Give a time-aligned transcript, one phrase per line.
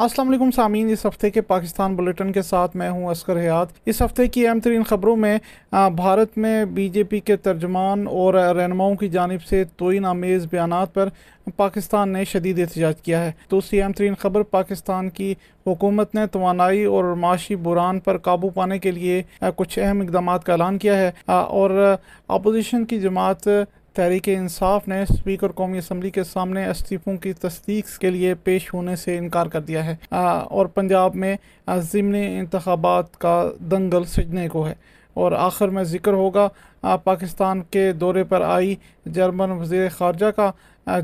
[0.00, 4.02] السلام علیکم سامعین، اس ہفتے کے پاکستان بلیٹن کے ساتھ میں ہوں اسکر حیات۔ اس
[4.02, 5.38] ہفتے کی اہم ترین خبروں میں
[5.72, 10.94] بھارت میں بی جے پی کے ترجمان اور رہنماؤں کی جانب سے توئین آمیز بیانات
[10.94, 11.08] پر
[11.56, 15.34] پاکستان نے شدید احتجاج کیا ہے۔ دوسری اہم ترین خبر، پاکستان کی
[15.66, 19.22] حکومت نے توانائی اور معاشی بران پر قابو پانے کے لیے
[19.56, 21.96] کچھ اہم اقدامات کا اعلان کیا ہے۔ اور
[22.28, 23.48] اپوزیشن کی جماعت
[23.92, 28.96] تحریک انصاف نے اسپیکر قومی اسمبلی کے سامنے استعفوں کی تصدیق کے لیے پیش ہونے
[28.96, 29.96] سے انکار کر دیا ہے۔
[30.44, 31.36] اور پنجاب میں
[31.68, 34.74] ضمنی انتخابات کا دنگل سجنے کو ہے۔
[35.14, 36.48] اور آخر میں ذکر ہوگا
[37.04, 38.74] پاکستان کے دورے پر آئی
[39.06, 40.50] جرمن وزیر خارجہ کا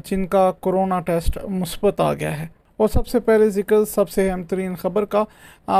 [0.05, 2.47] جن کا کرونا ٹیسٹ مثبت آ گیا ہے۔
[2.79, 5.25] اور سب سے پہلے ذکر سب سے اہم ترین خبر کا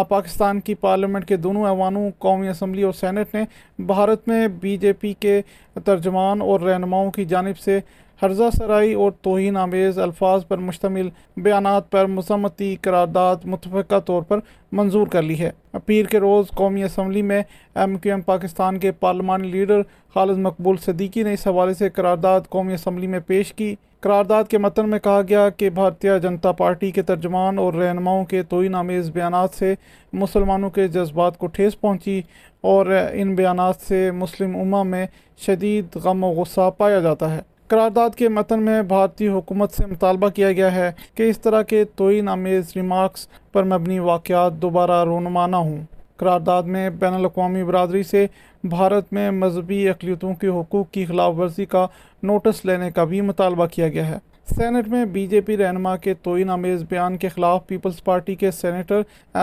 [0.09, 3.43] پاکستان کی پارلیمنٹ کے دونوں ایوانوں، قومی اسمبلی اور سینٹ نے،
[3.87, 5.41] بھارت میں بی جے پی کے
[5.85, 7.79] ترجمان اور رہنماؤں کی جانب سے
[8.23, 14.39] حرزہ سرائی اور توہین آمیز الفاظ پر مشتمل بیانات پر مذمتی قرارداد متفقہ طور پر
[14.73, 15.51] منظور کر لی ہے۔
[15.87, 17.43] پیر کے روز قومی اسمبلی میں
[17.75, 19.83] ایم کیو ایم پاکستان کے پارلیمانی لیڈر
[20.15, 24.59] خالد مقبول صدیقی نے اس حوالے سے قرارداد قومی اسمبلی میں پیش کی۔ قرارداد کے
[24.59, 29.11] متن میں کہا گیا کہ بھارتیہ جنتا پارٹی کے ترجمان اور رہنماؤں کے توئین آمیز
[29.11, 29.75] بیانات سے
[30.13, 32.23] مسلمانوں کے جذبات کو ٹھیس پہنچی
[32.61, 35.07] اور ان بیانات سے مسلم امہ میں
[35.39, 40.29] شدید غم و غصہ پایا جاتا ہے۔ قرارداد کے متن میں بھارتی حکومت سے مطالبہ
[40.29, 45.47] کیا گیا ہے کہ اس طرح کے توئین آمیز ریمارکس پر مبنی واقعات دوبارہ رونما
[45.47, 45.83] نہ ہوں۔
[46.17, 48.27] قرارداد میں بین الاقوامی برادری سے
[48.65, 51.87] بھارت میں مذہبی اقلیتوں کے حقوق کی خلاف ورزی کا
[52.23, 54.19] نوٹس لینے کا بھی مطالبہ کیا گیا ہے۔
[54.55, 58.51] سینٹ میں بی جے پی رہنما کے توئین آمیز بیان کے خلاف پیپلز پارٹی کے
[58.51, 59.01] سینیٹر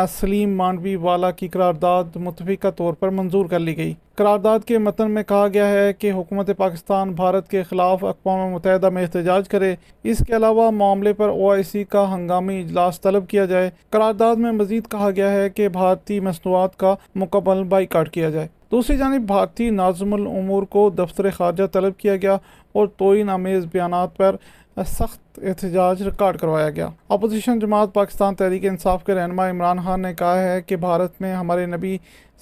[0.10, 5.12] سلیم مانڈوی والا کی قرارداد متفقہ طور پر منظور کر لی گئی۔ قرارداد کے متن
[5.12, 9.76] میں کہا گیا ہے کہ حکومت پاکستان بھارت کے خلاف اقوام متحدہ میں احتجاج کرے۔
[10.04, 14.36] اس کے علاوہ معاملے پر او آئی سی کا ہنگامی اجلاس طلب کیا جائے۔ قرارداد
[14.36, 18.98] میں مزید کہا گیا ہے کہ بھارتی مصنوعات کا مکمل بائی کاٹ کیا جائے۔ دوسری
[18.98, 22.38] جانب، بھارتی نازم العمور کو دفتر خارجہ طلب کیا گیا
[22.72, 24.36] اور توئین آمیز بیانات پر
[24.78, 30.14] سخت احتجاج ریکارڈ کروایا گیا۔ اپوزیشن جماعت پاکستان تحریک انصاف کے رہنما عمران خان نے
[30.14, 31.98] کہا ہے کہ بھارت میں ہمارے نبی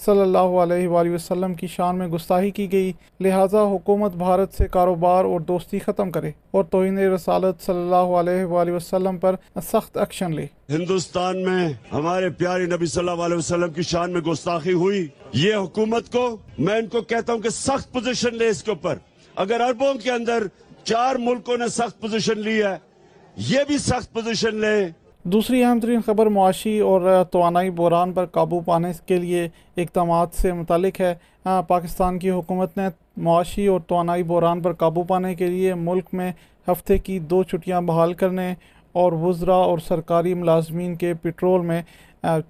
[0.05, 4.67] صلی اللہ علیہ وآلہ وسلم کی شان میں گستاحی کی گئی، لہٰذا حکومت بھارت سے
[4.67, 9.97] کاروبار اور دوستی ختم کرے اور توہین رسالت صلی اللہ علیہ وآلہ وسلم پر سخت
[9.97, 14.73] ایکشن لے۔ ہندوستان میں ہمارے پیارے نبی صلی اللہ علیہ وسلم کی شان میں گستاخی
[14.73, 18.71] ہوئی۔ یہ حکومت کو میں ان کو کہتا ہوں کہ سخت پوزیشن لے اس کے
[18.71, 18.97] اوپر۔
[19.35, 20.43] اگر اربوں کے اندر
[20.83, 22.77] چار ملکوں نے سخت پوزیشن لی ہے۔
[23.37, 24.87] یہ بھی سخت پوزیشن لے۔
[25.23, 29.47] دوسری اہم ترین خبر معاشی اور توانائی بحران پر قابو پانے کے لیے
[29.77, 31.13] اقدامات سے متعلق ہے۔
[31.67, 32.83] پاکستان کی حکومت نے
[33.17, 36.31] معاشی اور توانائی بحران پر قابو پانے کے لیے ملک میں
[36.67, 38.53] ہفتے کی دو چھٹیاں بحال کرنے
[38.91, 41.81] اور وزراء اور سرکاری ملازمین کے پٹرول میں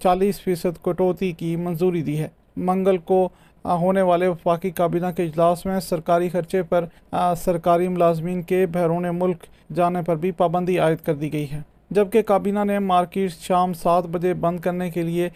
[0.00, 3.28] چالیس فیصد کٹوتی کی منظوری دی ہے۔ منگل کو
[3.64, 6.84] ہونے والے وفاقی کابینہ کے اجلاس میں سرکاری خرچے پر
[7.36, 12.22] سرکاری ملازمین کے بیرون ملک جانے پر بھی پابندی عائد کر دی گئی ہے۔ جبکہ
[12.22, 15.28] کابینہ نے مارکیٹ شام سات بجے بند کرنے کے لیے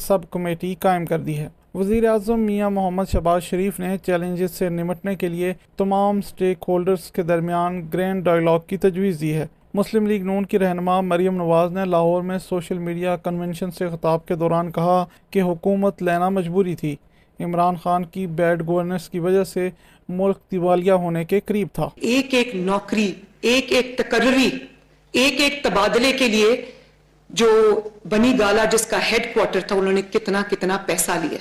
[0.00, 4.68] سب کمیٹی قائم کر دی ہے۔ وزیر اعظم میاں محمد شہباز شریف نے چیلنجز سے
[4.68, 10.06] نمٹنے کے لیے تمام سٹیک ہولڈرز کے درمیان گرینڈ ڈائیلاگ کی تجویز دی ہے۔ مسلم
[10.06, 14.34] لیگ نون کی رہنما مریم نواز نے لاہور میں سوشل میڈیا کنونشن سے خطاب کے
[14.34, 16.96] دوران کہا کہ حکومت لینا مجبوری تھی۔
[17.40, 19.68] عمران خان کی بیڈ گورننس کی وجہ سے
[20.08, 24.50] ملک دیوالیہ ہونے کے قریب تھا۔ ایک ایک نوکری، ایک ایک تقرری،
[25.12, 26.64] ایک ایک تبادلے کے لیے
[27.30, 27.48] جو
[28.08, 31.38] بنی گالا جس کا ہیڈ کوارٹر تھا، انہوں نے کتنا کتنا پیسہ لیا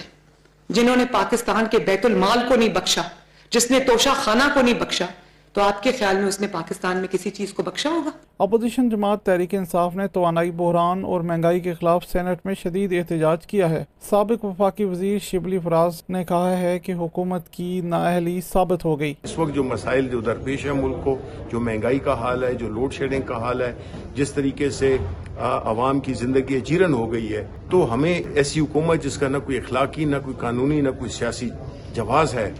[0.69, 3.01] جنہوں نے پاکستان کے بیت المال کو نہیں بخشا،
[3.49, 5.05] جس نے توشہ خانہ کو نہیں بخشا
[5.53, 8.09] تو آپ کے خیال میں اس نے پاکستان میں کسی چیز کو بخشا ہوگا؟
[8.39, 13.47] اپوزیشن جماعت تحریک انصاف نے توانائی بحران اور مہنگائی کے خلاف سینٹ میں شدید احتجاج
[13.47, 18.85] کیا ہے۔ سابق وفاقی وزیر شبلی فراز نے کہا ہے کہ حکومت کی نااہلی ثابت
[18.85, 21.17] ہو گئی۔ اس وقت جو مسائل جو درپیش ہے ملک کو
[21.51, 23.73] جو مہنگائی کا حال ہے جو لوڈ شیڈنگ کا حال ہے
[24.15, 24.97] جس طریقے سے
[25.39, 29.57] عوام کی زندگی اجیرن ہو گئی ہے تو ہمیں ایسی حکومت جس کا نہ کوئی
[29.57, 31.49] اخلاقی نہ کوئی قانونی نہ کوئی سیاسی
[31.93, 32.51] جواز ہے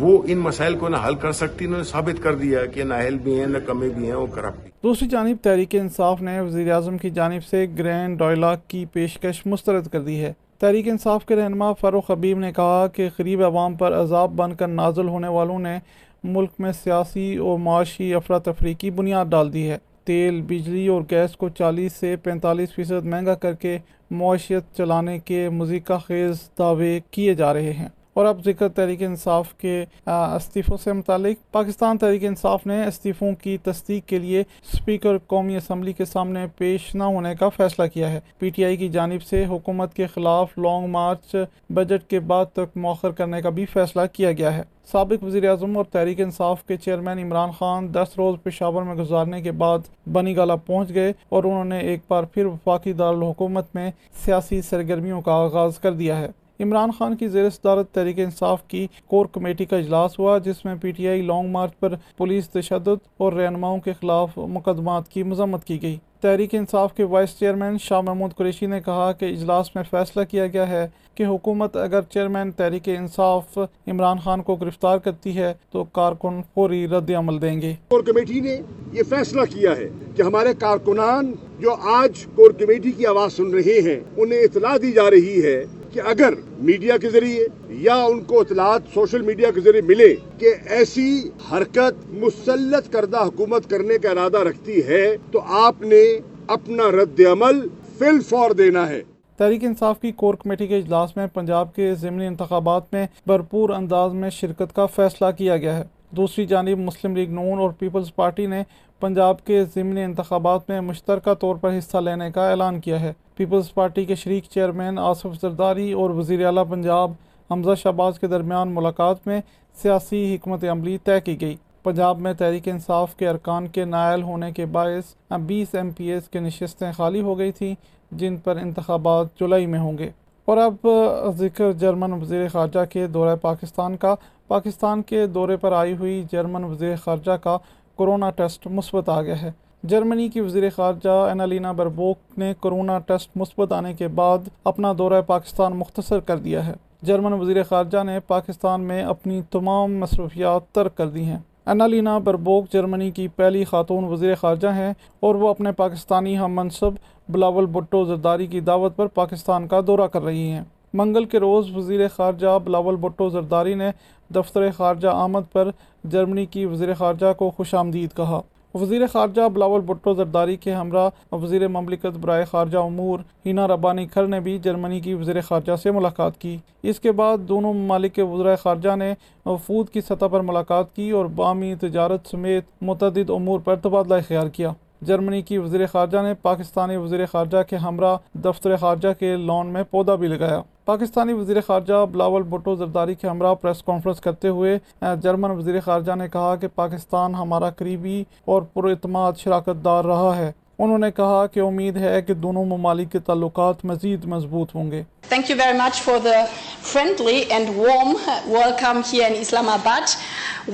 [0.00, 2.94] وہ ان مسائل کو نہ حل کر سکتی، انہوں نے ثابت کر دیا کہ نہ
[2.94, 6.72] اہل بھی ہیں، نہ کمی بھی ہیں، وہ کرپٹ دوسری جانب تحریک انصاف نے وزیر
[6.72, 11.36] اعظم کی جانب سے گرینڈ ڈائلاگ کی پیشکش مسترد کر دی ہے۔ تحریک انصاف کے
[11.36, 15.58] رہنما فاروق حبیب نے کہا کہ قریب عوام پر عذاب بن کر نازل ہونے والوں
[15.58, 15.78] نے
[16.24, 21.36] ملک میں سیاسی اور معاشی افراتفری کی بنیاد ڈال دی ہے۔ تیل، بجلی اور گیس
[21.36, 23.78] کو چالیس سے پینتالیس فیصد مہنگا کر کے
[24.10, 29.54] معاشیت چلانے کے مزیقہ خیز دعوے کیے جا رہے ہیں۔ اور اب ذکر تحریک انصاف
[29.54, 35.56] کے استعفوں سے متعلق۔ پاکستان تحریک انصاف نے استعفوں کی تصدیق کے لیے اسپیکر قومی
[35.56, 39.22] اسمبلی کے سامنے پیش نہ ہونے کا فیصلہ کیا ہے۔ پی ٹی آئی کی جانب
[39.22, 41.34] سے حکومت کے خلاف لانگ مارچ
[41.68, 44.62] بجٹ کے بعد تک مؤخر کرنے کا بھی فیصلہ کیا گیا ہے۔
[44.92, 49.40] سابق وزیر اعظم اور تحریک انصاف کے چیئرمین عمران خان دس روز پشاور میں گزارنے
[49.42, 49.78] کے بعد
[50.12, 53.90] بنی گالا پہنچ گئے اور انہوں نے ایک بار پھر وفاقی دارالحکومت میں
[54.24, 56.28] سیاسی سرگرمیوں کا آغاز کر دیا ہے۔
[56.60, 60.74] عمران خان کی زیر صدارت تحریک انصاف کی کور کمیٹی کا اجلاس ہوا، جس میں
[60.82, 65.64] P T I long march per police تشدد اور رہنماؤں کے خلاف مقدمات کی مذمت
[65.64, 69.82] کی گئی۔ تحریک انصاف کے وائس چیئرمین شاہ محمود قریشی نے کہا کہ اجلاس میں
[69.90, 75.36] فیصلہ کیا گیا ہے کہ حکومت اگر چیئرمین تحریک انصاف عمران خان کو گرفتار کرتی
[75.36, 78.60] ہے تو کارکن فوری رد عمل دیں گے۔ کور کمیٹی نے
[78.92, 83.80] یہ فیصلہ کیا ہے کہ ہمارے کارکنان جو آج کور کمیٹی کی آواز سن رہے
[83.80, 88.40] ہیں، انہیں اطلاع دی جا رہی ہے کہ اگر میڈیا کے ذریعے یا ان کو
[88.40, 94.38] اطلاعات سوشل میڈیا کے ذریعے ملے کہ ایسی حرکت مسلط کردہ حکومت کرنے کا ارادہ
[94.38, 96.02] رکھتی ہے، تو آپ نے
[96.46, 97.68] اپنا رد عمل
[97.98, 99.00] فل فور دینا ہے۔
[99.36, 104.12] تحریک انصاف کی کور کمیٹی کے اجلاس میں پنجاب کے ضمنی انتخابات میں بھرپور انداز
[104.12, 108.46] میں شرکت کا فیصلہ کیا گیا ہے۔ دوسری جانب مسلم لیگ نون اور پیپلز پارٹی
[108.46, 108.62] نے
[109.00, 113.74] پنجاب کے ضمنی انتخابات میں مشترکہ طور پر حصہ لینے کا اعلان کیا ہے۔ پیپلز
[113.74, 117.12] پارٹی کے شریک چیئرمین آصف زرداری اور وزیر اعلیٰ پنجاب
[117.50, 119.40] حمزہ شہباز کے درمیان ملاقات میں
[119.82, 124.52] سیاسی حکمت عملی طے کی گئی۔ پنجاب میں تحریک انصاف کے ارکان کے نائل ہونے
[124.52, 127.74] کے باعث بیس ایم پی ایس کے نشستیں خالی ہو گئی تھیں،
[128.10, 130.10] جن پر انتخابات جولائی میں ہوں گے۔
[130.44, 130.88] اور اب
[131.36, 134.14] ذکر جرمن وزیر خارجہ کے دورہ پاکستان کا۔
[134.48, 137.56] پاکستان کے دورے پر آئی ہوئی جرمن وزیر خارجہ کا
[137.98, 139.52] کرونا ٹیسٹ مثبت آ گیا ہے۔
[139.82, 145.22] جرمنی کی وزیر خارجہ اینالینا بربوک نے کرونا ٹیسٹ مثبت آنے کے بعد اپنا دورہ
[145.26, 150.96] پاکستان مختصر کر دیا ہے۔ جرمن وزیر خارجہ نے پاکستان میں اپنی تمام مصروفیات ترک
[150.96, 155.72] کر دی ہیں۔ اینالینا بربوک جرمنی کی پہلی خاتون وزیر خارجہ ہیں اور وہ اپنے
[155.72, 156.90] پاکستانی ہم منصب
[157.28, 160.62] بلاول بھٹو زرداری کی دعوت پر پاکستان کا دورہ کر رہی ہیں۔
[160.94, 163.90] منگل کے روز وزیر خارجہ بلاول بھٹو زرداری نے
[164.34, 165.70] دفتر خارجہ آمد پر
[166.04, 168.40] جرمنی کی وزیر خارجہ کو خوش آمدید کہا۔
[168.74, 174.26] وزیر خارجہ بلاول بھٹو زرداری کے ہمراہ وزیر مملکت برائے خارجہ امور ہینا ربانی کھر
[174.26, 178.22] نے بھی جرمنی کی وزیر خارجہ سے ملاقات کی۔ اس کے بعد دونوں ممالک کے
[178.22, 179.12] وزرائے خارجہ نے
[179.46, 184.48] وفود کی سطح پر ملاقات کی اور بامی تجارت سمیت متعدد امور پر تبادلہ خیال
[184.48, 184.72] کیا۔
[185.02, 189.82] جرمنی کی وزیر خارجہ نے پاکستانی وزیر خارجہ کے ہمراہ دفتر خارجہ کے لان میں
[189.90, 194.78] پودا بھی لگایا۔ پاکستانی وزیر خارجہ بلاول بھٹو زرداری کے ہمراہ پریس کانفرنس کرتے ہوئے
[195.22, 200.36] جرمن وزیر خارجہ نے کہا کہ پاکستان ہمارا قریبی اور پر اعتماد شراکت دار رہا
[200.36, 204.90] ہے انہوں نے کہا کہ امید ہے کہ دونوں ممالک کے تعلقات مزید مضبوط ہوں
[204.90, 206.38] گے Thank you very much for the
[206.84, 208.10] friendly and warm
[208.48, 210.16] welcome here in Islamabad.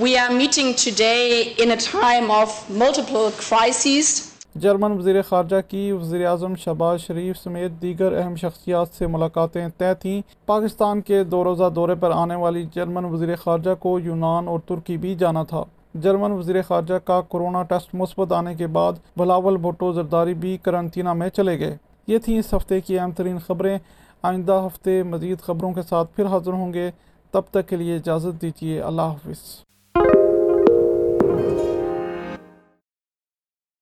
[0.01, 4.28] We are meeting today in a time of multiple crises.
[4.61, 9.95] German وزیر خارجہ کی وزیر اعظم شہباز شریف سمیت دیگر اہم شخصیات سے ملاقاتیں طے
[9.95, 14.59] تھیں۔ پاکستان کے دو روزہ دورے پر آنے والی جرمن وزیر خارجہ کو یونان اور
[14.67, 15.63] ترکی بھی جانا تھا۔
[15.95, 21.13] جرمن وزیر خارجہ کا کرونا ٹیسٹ مثبت آنے کے بعد بلاول بھٹو زرداری بھی کرنٹینہ
[21.13, 21.77] میں چلے گئے۔
[22.07, 23.79] یہ تھیں اس ہفتے کی اہم ترین خبریں۔
[24.23, 26.91] آئندہ ہفتے مزید خبروں کے ساتھ پھر حاضر ہوں گے۔
[27.31, 29.68] تب تک کے لیے اجازت دیجیے اللہ حافظ۔